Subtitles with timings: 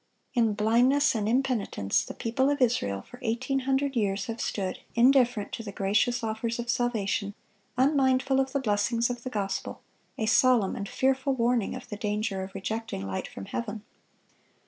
[0.33, 5.51] In blindness and impenitence, the people of Israel for eighteen hundred years have stood, indifferent
[5.51, 7.35] to the gracious offers of salvation,
[7.77, 9.83] unmindful of the blessings of the gospel,
[10.17, 13.83] a solemn and fearful warning of the danger of rejecting light from heaven.